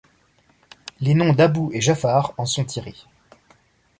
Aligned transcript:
Les 0.99 1.13
noms 1.13 1.31
d'Abu 1.31 1.59
et 1.75 1.79
Jafar 1.79 2.33
en 2.39 2.47
sont 2.47 2.65
tirés. 2.65 2.95